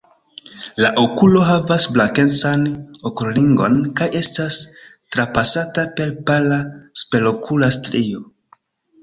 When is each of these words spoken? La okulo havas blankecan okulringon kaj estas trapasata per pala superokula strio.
La 0.83 0.89
okulo 1.01 1.41
havas 1.49 1.83
blankecan 1.97 2.63
okulringon 3.09 3.77
kaj 4.01 4.09
estas 4.21 4.57
trapasata 5.17 5.85
per 6.01 6.17
pala 6.31 6.59
superokula 7.05 7.71
strio. 7.79 8.25